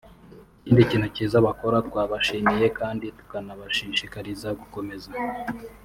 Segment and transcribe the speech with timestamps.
[0.63, 5.11] Ikindi kintu cyiza bakora twabashimiye kandi tunabashishikariza gukomeza